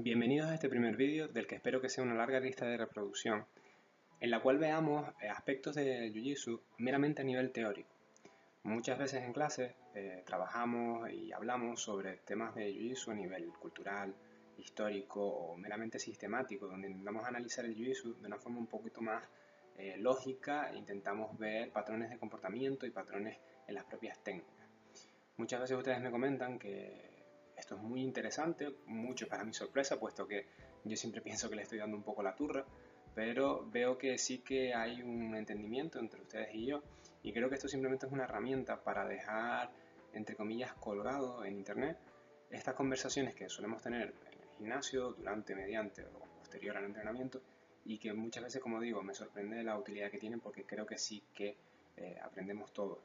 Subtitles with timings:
[0.00, 3.46] Bienvenidos a este primer vídeo del que espero que sea una larga lista de reproducción,
[4.20, 7.90] en la cual veamos eh, aspectos de Jiu-Jitsu meramente a nivel teórico.
[8.62, 14.14] Muchas veces en clase eh, trabajamos y hablamos sobre temas de Jiu-Jitsu a nivel cultural,
[14.56, 19.28] histórico o meramente sistemático, donde intentamos analizar el Jiu-Jitsu de una forma un poquito más
[19.78, 23.36] eh, lógica e intentamos ver patrones de comportamiento y patrones
[23.66, 24.64] en las propias técnicas.
[25.38, 27.07] Muchas veces ustedes me comentan que
[27.58, 30.46] esto es muy interesante, mucho para mi sorpresa, puesto que
[30.84, 32.64] yo siempre pienso que le estoy dando un poco la turra,
[33.14, 36.82] pero veo que sí que hay un entendimiento entre ustedes y yo,
[37.22, 39.70] y creo que esto simplemente es una herramienta para dejar,
[40.12, 41.98] entre comillas, colgado en Internet
[42.50, 47.42] estas conversaciones que solemos tener en el gimnasio, durante, mediante o posterior al entrenamiento,
[47.84, 50.98] y que muchas veces, como digo, me sorprende la utilidad que tienen porque creo que
[50.98, 51.56] sí que
[51.96, 53.00] eh, aprendemos todo.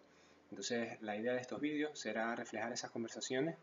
[0.49, 3.58] Entonces, la idea de estos vídeos será reflejar esas conversaciones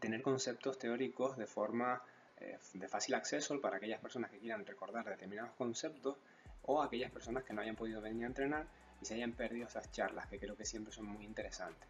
[0.00, 2.02] tener conceptos teóricos de forma
[2.38, 6.16] eh, de fácil acceso para aquellas personas que quieran recordar determinados conceptos
[6.62, 8.66] o aquellas personas que no hayan podido venir a entrenar
[9.00, 11.88] y se hayan perdido esas charlas que creo que siempre son muy interesantes.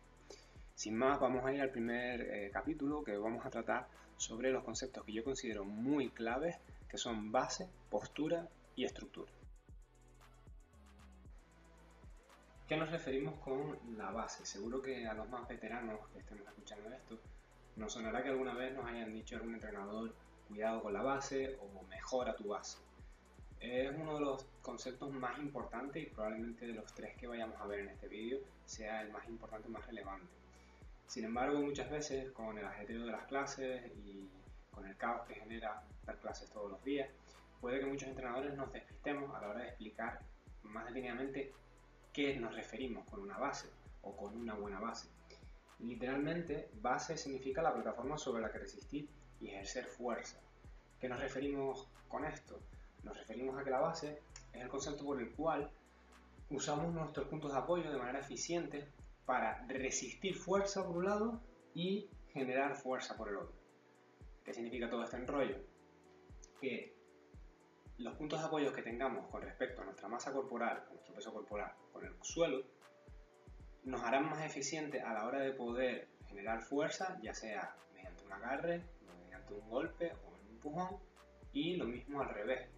[0.75, 4.63] Sin más, vamos a ir al primer eh, capítulo que vamos a tratar sobre los
[4.63, 6.57] conceptos que yo considero muy claves,
[6.89, 9.33] que son base, postura y estructura.
[12.69, 14.45] ¿Qué nos referimos con la base?
[14.45, 17.19] Seguro que a los más veteranos que estemos escuchando esto
[17.77, 20.15] nos sonará que alguna vez nos hayan dicho algún entrenador,
[20.49, 22.79] cuidado con la base o mejora tu base.
[23.61, 27.67] Es uno de los conceptos más importantes y probablemente de los tres que vayamos a
[27.67, 30.27] ver en este vídeo sea el más importante, más relevante.
[31.07, 34.29] Sin embargo, muchas veces con el ajetreo de las clases y
[34.71, 37.09] con el caos que genera dar clases todos los días,
[37.61, 40.21] puede que muchos entrenadores nos despistemos a la hora de explicar
[40.63, 41.53] más detenidamente
[42.13, 43.69] qué nos referimos con una base
[44.03, 45.09] o con una buena base.
[45.81, 49.09] Literalmente, base significa la plataforma sobre la que resistir
[49.41, 50.41] y ejercer fuerza.
[50.99, 52.59] ¿Qué nos referimos con esto?
[53.03, 55.71] Nos referimos a que la base es el concepto por el cual
[56.51, 58.89] usamos nuestros puntos de apoyo de manera eficiente
[59.27, 61.41] para resistir fuerza por un lado
[61.75, 63.57] y generar fuerza por el otro.
[64.45, 65.57] ¿Qué significa todo este enrollo?
[66.61, 66.97] Que
[67.99, 71.73] los puntos de apoyo que tengamos con respecto a nuestra masa corporal, nuestro peso corporal,
[71.93, 72.63] con el suelo,
[73.87, 78.33] nos harán más eficientes a la hora de poder generar fuerza, ya sea mediante un
[78.33, 78.83] agarre,
[79.25, 80.99] mediante un golpe o un empujón,
[81.53, 82.69] y lo mismo al revés.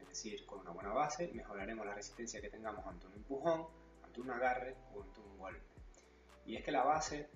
[0.00, 3.66] Es decir, con una buena base mejoraremos la resistencia que tengamos ante un empujón,
[4.02, 5.66] ante un agarre o ante un golpe.
[6.46, 7.28] Y es que la base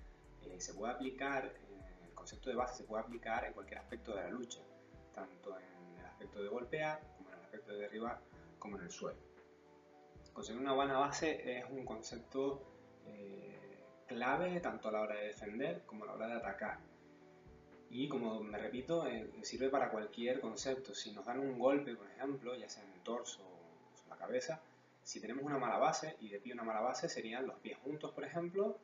[0.47, 4.15] eh, se puede aplicar, eh, el concepto de base se puede aplicar en cualquier aspecto
[4.15, 4.61] de la lucha,
[5.13, 8.23] tanto en el aspecto de golpear, como en el aspecto de derribar,
[8.59, 9.21] como en el suelo.
[10.33, 12.78] Conseguir una buena base es un concepto
[13.09, 16.79] eh, clave tanto a la hora de defender como a la hora de atacar.
[17.91, 20.95] Y como me repito, eh, sirve para cualquier concepto.
[20.95, 24.61] Si nos dan un golpe, por ejemplo, ya sea en el torso o la cabeza,
[25.03, 28.13] si tenemos una mala base, y de pie una mala base serían los pies juntos,
[28.13, 28.77] por ejemplo,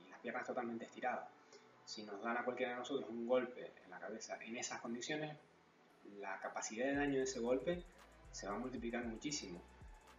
[0.00, 1.28] y, y las piernas totalmente estiradas.
[1.84, 5.36] Si nos dan a cualquiera de nosotros un golpe en la cabeza en esas condiciones,
[6.18, 7.82] la capacidad de daño de ese golpe
[8.30, 9.60] se va a multiplicar muchísimo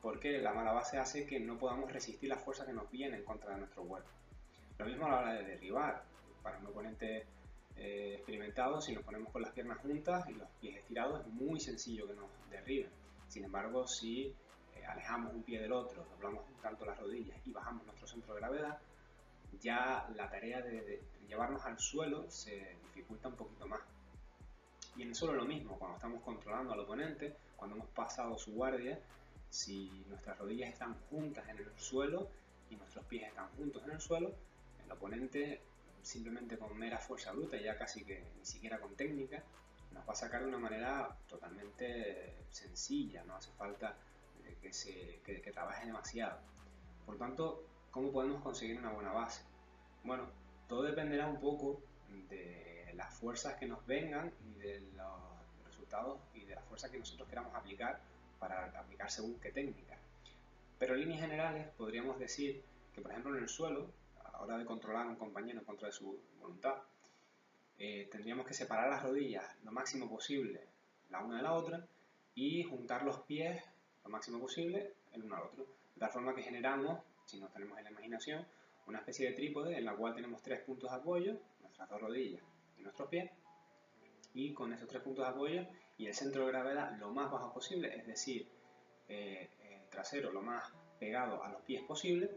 [0.02, 3.24] porque la mala base hace que no podamos resistir la fuerza que nos viene en
[3.24, 4.10] contra de nuestro cuerpo.
[4.78, 6.04] Lo mismo a la hora de derribar.
[6.42, 7.28] Para un oponente
[7.76, 11.60] eh, experimentado, si nos ponemos con las piernas juntas y los pies estirados, es muy
[11.60, 12.90] sencillo que nos derriben.
[13.28, 14.28] Sin embargo, si
[14.76, 18.40] eh, alejamos un pie del otro, doblamos tanto las rodillas y bajamos nuestro centro de
[18.40, 18.80] gravedad,
[19.60, 23.82] ya la tarea de, de llevarnos al suelo se dificulta un poquito más.
[24.96, 28.54] Y en el suelo lo mismo, cuando estamos controlando al oponente, cuando hemos pasado su
[28.54, 28.98] guardia,
[29.50, 32.30] si nuestras rodillas están juntas en el suelo
[32.70, 34.34] y nuestros pies están juntos en el suelo,
[34.86, 35.62] el oponente
[36.02, 39.44] simplemente con mera fuerza bruta, ya casi que ni siquiera con técnica,
[39.92, 43.96] nos va a sacar de una manera totalmente sencilla, no hace falta
[44.62, 46.40] que, se, que, trabaje demasiado.
[47.06, 49.44] Por tanto, ¿cómo podemos conseguir una buena base?
[50.04, 50.28] Bueno,
[50.68, 51.82] todo dependerá un poco
[52.30, 57.00] de las fuerzas que nos vengan y de los resultados y de la fuerza que
[57.00, 58.00] nosotros queramos aplicar
[58.40, 59.98] para aplicar según qué técnica.
[60.78, 62.64] Pero en líneas generales podríamos decir
[62.94, 63.92] que, por ejemplo, en el suelo,
[64.24, 66.76] a la hora de controlar a un compañero en contra de su voluntad,
[67.78, 70.68] eh, tendríamos que separar las rodillas lo máximo posible
[71.10, 71.86] la una de la otra
[72.36, 73.62] y juntar los pies
[74.04, 75.66] lo máximo posible el uno al otro.
[75.96, 78.46] De tal forma que generamos, si nos tenemos en la imaginación,
[78.88, 82.42] una especie de trípode en la cual tenemos tres puntos de apoyo, nuestras dos rodillas
[82.78, 83.30] y nuestros pies,
[84.34, 85.68] y con esos tres puntos de apoyo
[86.00, 88.48] y el centro de gravedad lo más bajo posible, es decir,
[89.10, 92.32] eh, el trasero lo más pegado a los pies posible,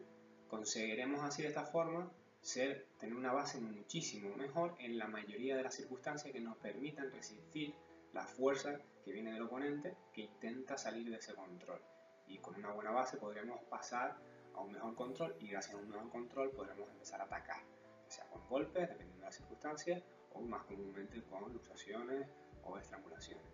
[0.48, 2.10] conseguiremos así de esta forma
[2.40, 7.12] ser, tener una base muchísimo mejor en la mayoría de las circunstancias que nos permitan
[7.12, 7.72] resistir
[8.12, 11.80] la fuerza que viene del oponente que intenta salir de ese control.
[12.26, 14.16] Y con una buena base podremos pasar
[14.56, 17.62] a un mejor control y gracias a un mejor control podremos empezar a atacar,
[18.08, 22.26] sea con golpes, dependiendo de las circunstancias, o más comúnmente con luxaciones
[22.62, 23.44] o estrangulaciones.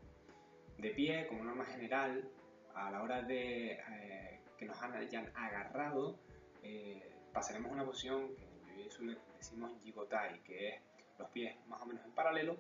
[0.77, 2.29] De pie, como norma general,
[2.75, 6.19] a la hora de eh, que nos hayan agarrado,
[6.63, 8.89] eh, pasaremos una posición que
[9.37, 10.83] decimos jigotai, que es
[11.19, 12.57] los pies más o menos en paralelo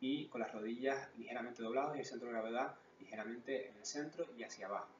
[0.00, 4.26] y con las rodillas ligeramente doblados y el centro de gravedad ligeramente en el centro
[4.36, 4.90] y hacia abajo.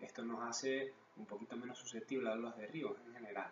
[0.00, 3.50] Esto nos hace un poquito menos susceptible a los derribos en general.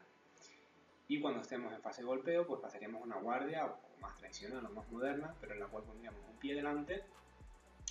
[1.09, 3.73] Y cuando estemos en fase de golpeo, pues pasaríamos una guardia
[4.03, 7.03] más tradicional o más moderna, pero en la cual pondríamos un pie delante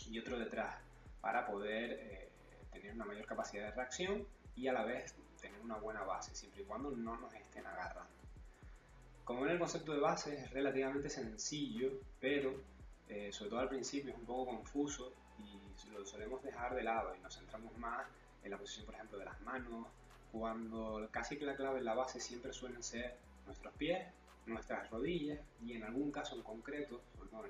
[0.10, 0.76] y otro detrás
[1.22, 2.30] para poder eh,
[2.72, 6.62] tener una mayor capacidad de reacción y a la vez tener una buena base, siempre
[6.62, 8.12] y cuando no nos estén agarrando.
[9.24, 12.54] Como en el concepto de base es relativamente sencillo, pero
[13.08, 17.16] eh, sobre todo al principio es un poco confuso y lo solemos dejar de lado
[17.16, 18.06] y nos centramos más
[18.44, 19.88] en la posición, por ejemplo, de las manos,
[20.32, 24.08] cuando casi que la clave en la base siempre suelen ser nuestros pies,
[24.46, 27.02] nuestras rodillas y en algún caso en concreto,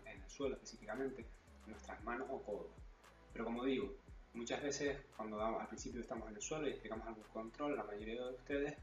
[0.06, 1.26] en el suelo específicamente,
[1.68, 2.72] nuestras manos o codos.
[3.34, 3.94] Pero como digo,
[4.34, 8.24] muchas veces cuando al principio estamos en el suelo y explicamos algún control, la mayoría
[8.24, 8.78] de ustedes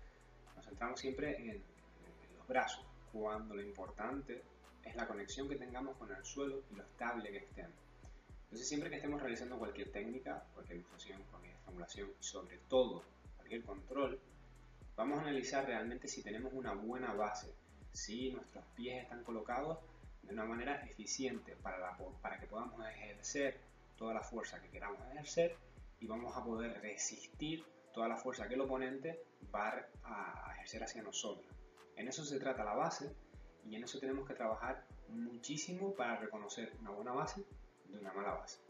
[0.57, 1.63] nos centramos siempre en,
[2.37, 4.43] los brazos, cuando lo importante
[4.85, 7.77] es la conexión que tengamos con el suelo y lo estable que estemos.
[8.45, 13.05] Entonces siempre que estemos realizando cualquier técnica, cualquier ilustración, cualquier estrangulación y sobre todo
[13.37, 14.19] cualquier control,
[14.97, 17.53] vamos a analizar realmente si tenemos una buena base,
[17.99, 19.79] si nuestros pies están colocados
[20.23, 23.61] de una manera eficiente para, para que podamos ejercer
[23.97, 25.57] toda la fuerza que queramos ejercer
[26.01, 29.21] y vamos a poder resistir toda la fuerza que el oponente
[29.53, 31.47] va a ejercer hacia nosotros.
[31.97, 33.13] En eso se trata la base
[33.69, 37.45] y en eso tenemos que trabajar muchísimo para reconocer una buena base
[37.89, 38.61] de una mala base.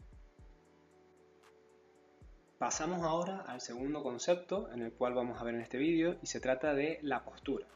[2.57, 6.25] Pasamos ahora al segundo concepto en el cual vamos a ver en este vídeo y
[6.25, 7.67] se trata de la postura.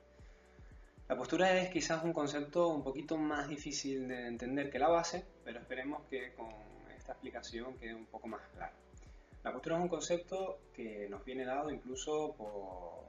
[1.13, 5.23] La postura es quizás un concepto un poquito más difícil de entender que la base,
[5.45, 6.49] pero esperemos que con
[6.97, 8.73] esta explicación quede un poco más claro.
[9.43, 13.03] La postura es un concepto que nos viene dado incluso por,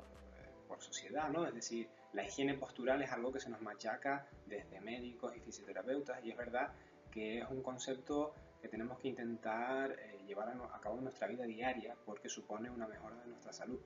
[0.68, 1.46] por sociedad, ¿no?
[1.46, 6.22] Es decir, la higiene postural es algo que se nos machaca desde médicos y fisioterapeutas
[6.22, 6.74] y es verdad
[7.10, 11.44] que es un concepto que tenemos que intentar eh, llevar a, cabo en nuestra vida
[11.44, 13.80] diaria porque supone una mejora de nuestra salud.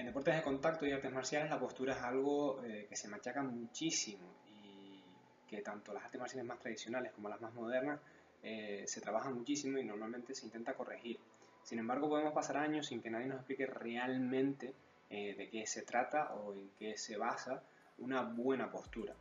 [0.00, 3.42] En deportes de contacto y artes marciales la postura es algo eh, que se machaca
[3.42, 5.02] muchísimo y
[5.46, 8.00] que tanto las artes marciales más tradicionales como las más modernas
[8.42, 11.18] eh, se trabajan muchísimo y normalmente se intenta corregir.
[11.62, 14.72] Sin embargo, podemos pasar años sin que nadie nos explique realmente
[15.10, 17.62] de qué se trata o en qué se basa
[17.98, 19.12] una buena postura.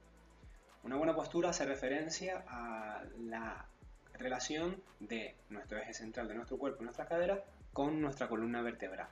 [0.84, 3.66] Una buena postura hace referencia a la
[4.14, 7.44] relación de nuestro eje central de nuestro cuerpo, nuestra cadera,
[7.74, 9.10] con nuestra columna vertebral.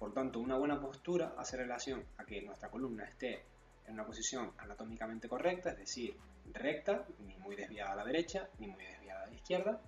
[0.00, 3.42] Por tanto, una buena postura hace relación a que nuestra columna esté
[3.86, 6.16] en una posición anatómicamente correcta, es decir,
[6.54, 9.78] recta, ni muy desviada a la derecha, ni muy desviada a la izquierda,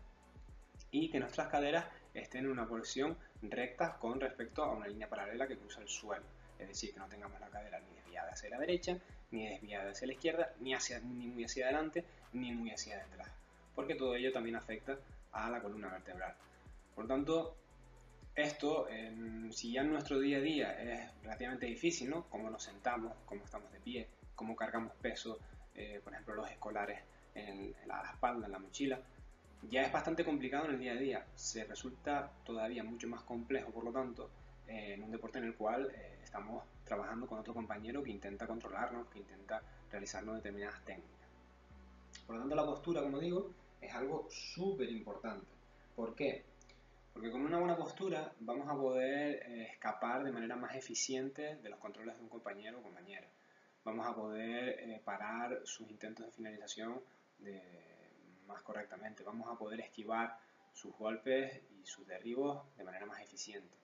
[0.90, 5.48] y que nuestras caderas estén en una posición recta con respecto a una línea paralela
[5.48, 6.26] que cruza el suelo.
[6.58, 8.98] Es decir, que no tengamos la cadera ni desviada hacia la derecha,
[9.30, 12.04] ni desviada hacia la izquierda, ni, hacia, ni muy hacia adelante,
[12.34, 13.31] ni muy hacia detrás.
[13.74, 14.98] Porque todo ello también afecta
[15.32, 16.34] a la columna vertebral.
[16.94, 17.56] Por tanto,
[18.34, 18.86] esto,
[19.51, 22.24] si ya en nuestro día a día es relativamente difícil, ¿no?
[22.31, 25.39] Cómo nos sentamos, cómo estamos de pie, cómo cargamos peso,
[25.74, 27.01] eh, por ejemplo, los escolares
[27.34, 29.01] en, la espalda, en la mochila,
[29.70, 31.27] ya es bastante complicado en el día a día.
[31.34, 34.31] Se resulta todavía mucho más complejo, por lo tanto,
[34.67, 38.46] eh, en un deporte en el cual eh, estamos trabajando con otro compañero que intenta
[38.46, 41.29] controlarnos, que intenta realizarnos determinadas técnicas.
[42.27, 45.46] Por lo tanto, la postura, como digo, es algo súper importante.
[45.94, 46.44] ¿Por qué?
[47.12, 51.69] Porque con una buena postura vamos a poder eh, escapar de manera más eficiente de
[51.69, 53.28] los controles de un compañero o compañera.
[53.84, 57.02] Vamos a poder parar sus intentos de finalización
[57.38, 57.60] de,
[58.46, 59.24] más correctamente.
[59.24, 60.38] Vamos a poder esquivar
[60.72, 63.76] sus golpes y sus derribos de manera más eficiente.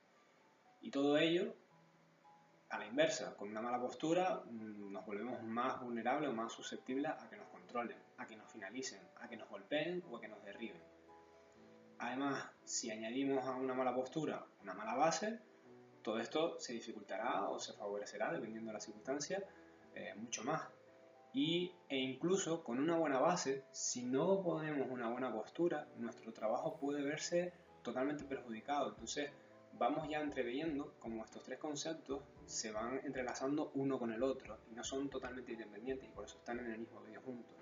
[0.81, 1.53] Y todo ello
[2.69, 7.11] a la inversa, con una mala postura mm, nos volvemos más vulnerables o más susceptibles
[7.11, 10.27] a que nos controlen, a que nos finalicen, a que nos golpeen o a que
[10.27, 10.81] nos derriben.
[11.99, 15.39] Además, si añadimos a una mala postura una mala base,
[16.01, 19.43] todo esto se dificultará o se favorecerá, dependiendo de la circunstancia,
[19.93, 20.67] eh, mucho más.
[21.33, 26.77] Y, e incluso con una buena base, si no ponemos una buena postura, nuestro trabajo
[26.77, 27.53] puede verse
[27.83, 28.89] totalmente perjudicado.
[28.89, 29.31] Entonces,
[29.73, 34.75] vamos ya entreviendo como estos tres conceptos se van entrelazando uno con el otro y
[34.75, 37.55] no son totalmente independientes y por eso están en el mismo medio juntos.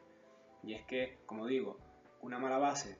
[0.64, 1.78] Y es que, como digo,
[2.22, 2.98] una mala base,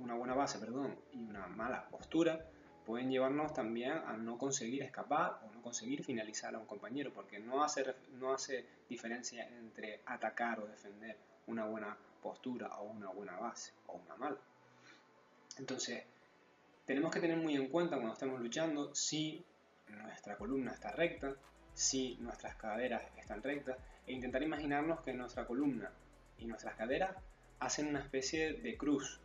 [0.00, 2.44] una buena base, perdón, y una mala postura
[2.84, 7.38] pueden llevarnos también a no conseguir escapar o no conseguir finalizar a un compañero, porque
[7.38, 11.16] no hace, no hace diferencia entre atacar o defender
[11.46, 14.38] una buena postura o una buena base o una mala.
[15.58, 16.04] Entonces,
[16.84, 19.44] tenemos que tener muy en cuenta cuando estemos luchando si
[19.88, 21.34] nuestra columna está recta,
[21.74, 23.76] si nuestras caderas están rectas,
[24.06, 25.92] e intentar imaginarnos que nuestra columna
[26.38, 27.14] y nuestras caderas
[27.60, 29.20] hacen una especie de cruz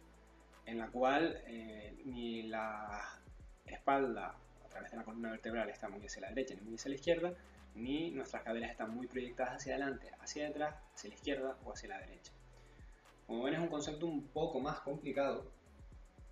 [0.65, 3.19] en la cual eh, ni la
[3.65, 6.89] espalda a través de la columna vertebral está muy hacia la derecha ni muy hacia
[6.89, 7.33] la izquierda,
[7.75, 11.89] ni nuestras caderas están muy proyectadas hacia adelante, hacia detrás, hacia la izquierda o hacia
[11.89, 12.31] la derecha.
[13.27, 15.51] Como ven es un concepto un poco más complicado,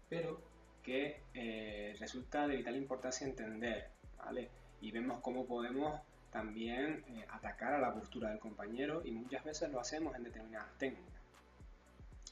[0.09, 0.41] pero
[0.83, 4.49] que eh, resulta de vital importancia entender, ¿vale?
[4.81, 5.99] Y vemos cómo podemos
[6.31, 10.77] también eh, atacar a la postura del compañero y muchas veces lo hacemos en determinadas
[10.77, 11.21] técnicas.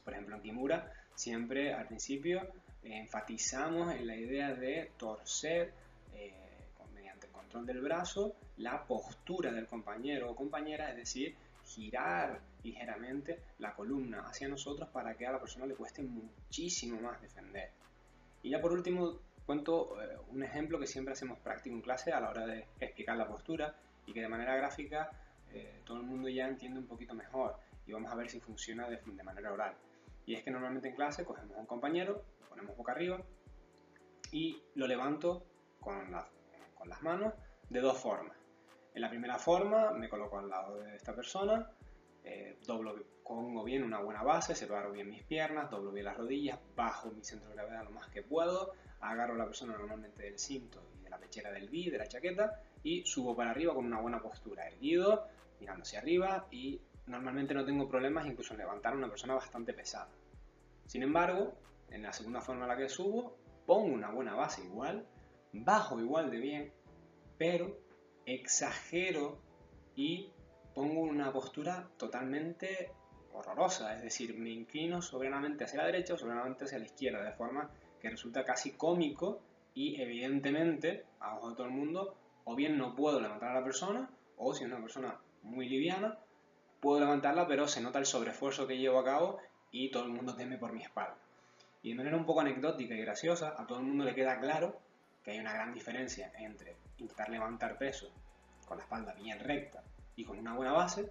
[0.04, 2.42] Por ejemplo, en Kimura siempre al principio
[2.82, 5.72] eh, enfatizamos en la idea de torcer
[6.94, 13.40] mediante el control del brazo la postura del compañero o compañera, es decir, girar ligeramente
[13.58, 17.70] la columna hacia nosotros para que a la persona le cueste muchísimo más defender.
[18.42, 22.20] Y ya por último, cuento eh, un ejemplo que siempre hacemos práctico en clase a
[22.20, 23.74] la hora de explicar la postura
[24.06, 25.10] y que de manera gráfica
[25.52, 28.88] eh, todo el mundo ya entiende un poquito mejor y vamos a ver si funciona
[28.88, 29.74] de, manera oral.
[30.26, 33.20] Y es que normalmente en clase cogemos a un compañero, lo ponemos boca arriba
[34.30, 35.44] y lo levanto
[35.80, 36.14] con,
[36.74, 37.34] con las manos
[37.68, 38.36] de dos formas.
[38.94, 41.70] En la primera forma me coloco al lado de esta persona,
[42.24, 46.58] eh, doblo, pongo bien una buena base, separo bien mis piernas, doblo bien las rodillas,
[46.76, 50.38] bajo mi centro de gravedad lo más que puedo, agarro a la persona normalmente del
[50.38, 53.86] cinto y de la pechera del B, de la chaqueta, y subo para arriba con
[53.86, 55.26] una buena postura, erguido,
[55.58, 59.72] mirando hacia arriba y normalmente no tengo problemas incluso en levantar a una persona bastante
[59.72, 60.08] pesada.
[60.86, 61.54] Sin embargo,
[61.90, 65.06] en la segunda forma en la que subo, pongo una buena base igual,
[65.52, 66.72] bajo igual de bien,
[67.38, 67.78] pero
[68.26, 69.38] exagero
[69.94, 70.30] y
[70.74, 72.92] pongo una postura totalmente
[73.32, 77.32] horrorosa, es decir, me inclino soberanamente hacia la derecha o soberanamente hacia la izquierda, de
[77.32, 79.40] forma que resulta casi cómico
[79.74, 83.64] y evidentemente, a ojos de todo el mundo, o bien no puedo levantar a la
[83.64, 86.18] persona, o si es una persona muy liviana,
[86.82, 89.38] puedo levantarla, pero se nota el sobreesfuerzo que llevo a cabo
[89.70, 91.16] y todo el mundo teme por mi espalda.
[91.80, 94.80] Y de manera un poco anecdótica y graciosa, a todo el mundo le queda claro
[95.22, 98.10] que hay una gran diferencia entre intentar levantar peso
[98.66, 99.84] con la espalda bien recta
[100.16, 101.08] y con una buena base,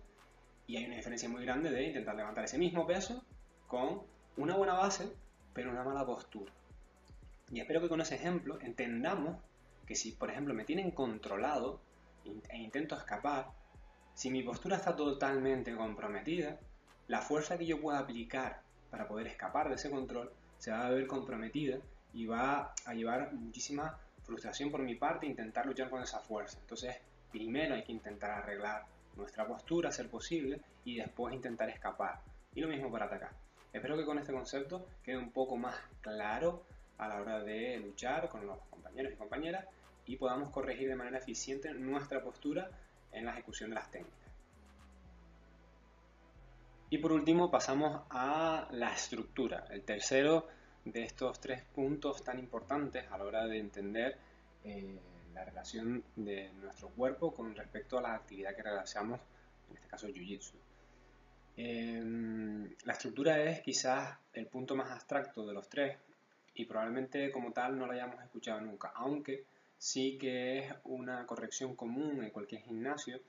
[0.68, 3.24] y hay una diferencia muy grande de intentar levantar ese mismo peso
[3.68, 4.02] con
[4.36, 5.10] una buena base,
[5.54, 6.52] pero una mala postura.
[7.50, 9.38] Y espero que con ese ejemplo entendamos
[9.88, 11.80] que si, por ejemplo, me tienen controlado
[12.50, 13.48] e intento escapar,
[14.22, 16.60] si mi postura está totalmente comprometida,
[17.08, 18.62] la fuerza que yo pueda aplicar
[18.92, 21.80] para poder escapar de ese control se va a ver comprometida
[22.14, 26.60] y va a llevar muchísima frustración por mi parte intentar luchar con esa fuerza.
[26.62, 26.98] Entonces,
[27.32, 28.86] primero hay que intentar arreglar
[29.16, 32.22] nuestra postura, ser posible, y después intentar escapar.
[32.54, 33.32] Y lo mismo para atacar.
[33.74, 36.62] Espero que con este concepto quede un poco más claro
[37.00, 39.66] a la hora de luchar con los compañeros y compañeras
[40.06, 42.70] y podamos corregir de manera eficiente nuestra postura
[43.12, 44.20] en la ejecución de las técnicas.
[46.90, 50.48] Y por último pasamos a la estructura, el tercero
[50.84, 54.18] de estos tres puntos tan importantes a la hora de entender
[54.64, 55.00] eh,
[55.34, 59.20] la relación de nuestro cuerpo con respecto a la actividad que realizamos,
[59.70, 60.56] en este caso Jiu-Jitsu.
[61.58, 65.98] Em, la estructura es quizás el punto más abstracto de los tres
[66.56, 69.46] y probablemente como tal no lo hayamos escuchado nunca, aunque
[69.82, 73.20] sí que es una corrección común en cualquier gimnasio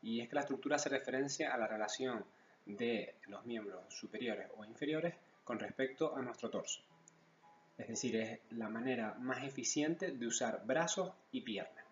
[0.00, 2.24] y es que la estructura hace referencia a la relación
[2.64, 6.80] de los miembros superiores o inferiores con respecto a nuestro torso.
[7.76, 11.84] Es decir, es la manera más eficiente de usar brazos y piernas.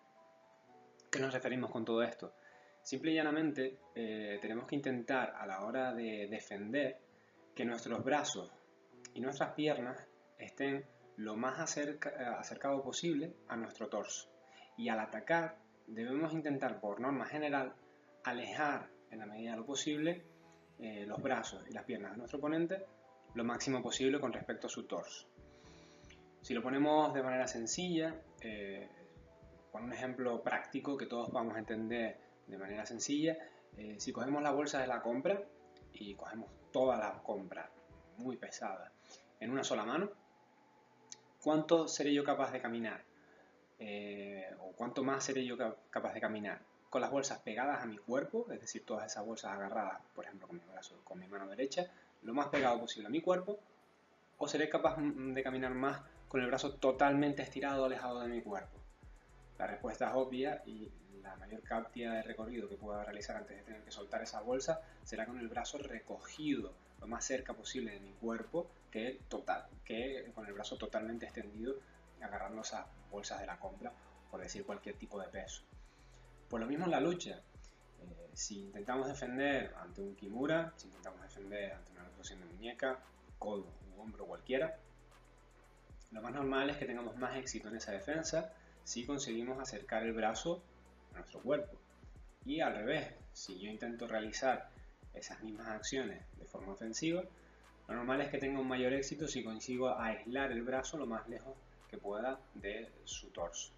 [1.11, 2.33] ¿Qué nos referimos con todo esto?
[2.81, 6.97] Simple y llanamente eh, tenemos que intentar a la hora de defender
[7.53, 8.49] que nuestros brazos
[9.13, 10.07] y nuestras piernas
[10.39, 10.83] estén
[11.17, 14.29] lo más acercado posible a nuestro torso.
[14.77, 15.57] Y al atacar
[15.87, 17.73] debemos intentar, por norma general,
[18.23, 20.23] alejar en la medida de lo posible
[20.79, 22.85] eh, los brazos y las piernas de nuestro oponente
[23.33, 25.27] lo máximo posible con respecto a su torso.
[26.41, 28.87] Si lo ponemos de manera sencilla, eh,
[29.71, 33.37] con un ejemplo práctico que todos a entender de manera sencilla,
[33.75, 35.43] eh, si cogemos la bolsa de la compra
[35.93, 37.69] y cogemos toda la compra
[38.17, 38.91] muy pesada
[39.39, 40.09] en una sola mano,
[41.47, 43.01] ¿cuánto seré yo capaz de caminar?
[43.79, 45.55] eh, o cuánto más seré yo
[45.89, 49.53] capaz de caminar con las bolsas pegadas a mi cuerpo, es decir, todas esas bolsas
[49.53, 51.89] agarradas, por ejemplo, con mi brazo, con mi mano derecha,
[52.23, 53.59] lo más pegado posible a mi cuerpo,
[54.37, 58.77] o seré capaz de caminar más con el brazo totalmente estirado, alejado de mi cuerpo.
[59.57, 63.63] La respuesta es obvia y la mayor cantidad de recorrido que pueda realizar antes de
[63.63, 67.99] tener que soltar esa bolsa será con el brazo recogido lo más cerca posible de
[67.99, 71.75] mi cuerpo que, total, que con el brazo totalmente extendido
[72.21, 73.91] agarrando esas bolsas de la compra,
[74.31, 75.63] por decir cualquier tipo de peso.
[76.49, 77.41] Por lo mismo en la lucha,
[78.01, 82.99] eh, si intentamos defender ante un Kimura, si intentamos defender ante una explosión de muñeca,
[83.37, 84.79] codo u hombro cualquiera,
[86.11, 88.53] lo más normal es que tengamos más éxito en esa defensa
[88.87, 90.61] si conseguimos acercar el brazo
[91.11, 91.77] a nuestro cuerpo.
[92.45, 94.69] Y al revés, si yo intento realizar
[95.13, 97.21] esas mismas acciones de forma ofensiva,
[97.89, 101.27] lo normal es que tenga un mayor éxito si consigo aislar el brazo lo más
[101.27, 101.53] lejos
[101.89, 103.73] que pueda de su torso.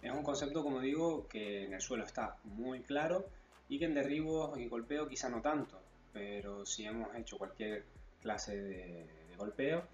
[0.00, 3.26] Es un concepto, como digo, que en el suelo está muy claro
[3.68, 5.78] y que en derribos y golpeo quizá no tanto,
[6.10, 7.84] pero si hemos hecho cualquier
[8.22, 9.84] clase de, golpeo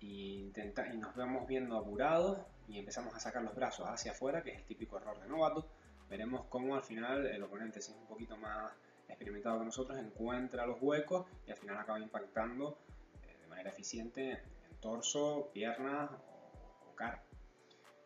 [0.00, 2.38] y, intenta, y nos vemos viendo apurados
[2.70, 5.66] y empezamos a sacar los brazos hacia afuera, que es el típico error de novato,
[6.08, 8.72] veremos cómo al final el oponente, si es un poquito más
[9.08, 12.78] experimentado que nosotros, encuentra los huecos y al final acaba impactando
[13.22, 17.22] eh, de manera eficiente en torso, piernas o, cara.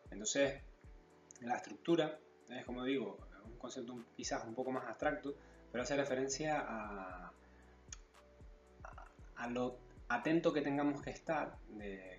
[0.09, 0.61] Entonces,
[1.41, 2.17] la estructura
[2.49, 5.35] es, como digo, un concepto quizás un poco más abstracto,
[5.71, 7.31] pero hace referencia a,
[9.35, 11.57] a, lo atento que tengamos que estar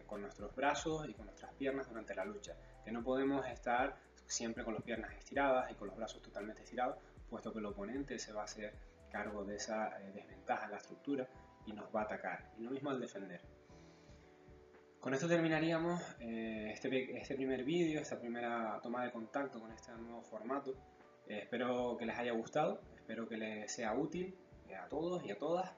[0.06, 3.96] con nuestros brazos y con nuestras piernas durante la lucha, que no podemos estar
[4.26, 6.96] siempre con las piernas estiradas y con los brazos totalmente estirados,
[7.28, 8.75] puesto que el oponente se va a hacer
[9.10, 11.28] cargo de esa eh, desventaja en la estructura
[11.64, 12.50] y nos va a atacar.
[12.58, 13.40] Y lo mismo al defender.
[15.00, 19.92] Con esto terminaríamos eh, este, este, primer vídeo, esta primera toma de contacto con este
[19.92, 20.72] nuevo formato.
[21.28, 24.36] Eh, espero que les haya gustado, espero que les sea útil
[24.76, 25.72] a todos y a todas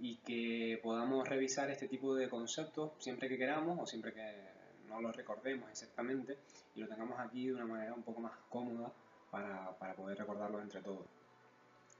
[0.00, 4.48] y que podamos revisar este tipo de conceptos siempre que queramos o siempre que
[4.88, 6.38] no lo recordemos exactamente
[6.74, 8.90] y lo tengamos aquí de una manera un poco más cómoda
[9.30, 11.06] para, para poder recordarlo entre todos.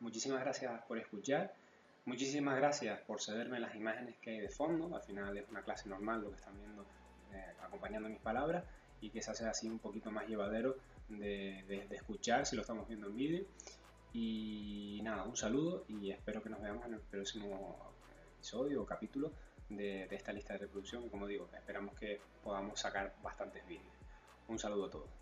[0.01, 1.53] Muchísimas gracias por escuchar.
[2.07, 4.97] Muchísimas gracias por cederme las imágenes que hay de fondo.
[4.97, 6.87] Al final es una clase normal lo que están viendo
[7.33, 8.65] eh, acompañando mis palabras
[9.01, 10.77] y que se hace así un poquito más llevadero
[11.09, 13.45] de, escuchar si lo estamos viendo en vídeo.
[14.13, 17.95] Y nada, un saludo y espero que nos veamos en el próximo
[18.35, 19.33] episodio o capítulo
[19.69, 21.09] de, esta lista de reproducción.
[21.09, 23.95] Como digo, esperamos que podamos sacar bastantes vídeos.
[24.49, 25.20] Un saludo a todos.